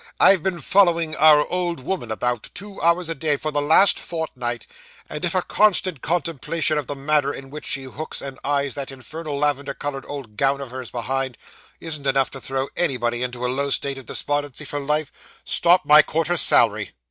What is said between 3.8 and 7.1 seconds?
fortnight; and if a constant contemplation of the